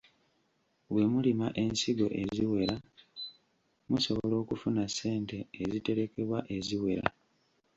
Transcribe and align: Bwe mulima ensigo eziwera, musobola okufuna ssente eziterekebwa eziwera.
Bwe 0.91 1.03
mulima 1.13 1.45
ensigo 1.63 2.07
eziwera, 2.21 2.75
musobola 3.89 4.35
okufuna 4.43 4.81
ssente 4.89 5.37
eziterekebwa 5.61 6.39
eziwera. 6.55 7.07